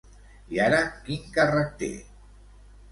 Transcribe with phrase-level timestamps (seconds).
[0.55, 0.79] I ara
[1.11, 1.95] quin càrrec té?